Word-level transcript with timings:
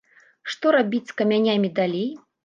Што 0.53 0.71
рабіць 0.75 1.03
з 1.09 1.15
камянямі 1.21 1.69
далей? 1.81 2.09